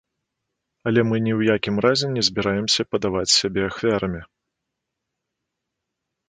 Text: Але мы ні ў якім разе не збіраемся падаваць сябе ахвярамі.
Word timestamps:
Але 0.91 1.01
мы 1.09 1.15
ні 1.25 1.31
ў 1.39 1.57
якім 1.57 1.75
разе 1.85 2.07
не 2.15 2.23
збіраемся 2.29 2.81
падаваць 2.95 3.35
сябе 3.39 3.67
ахвярамі. 3.73 4.23